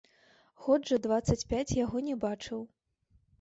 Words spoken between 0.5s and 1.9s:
Год жа дваццаць пяць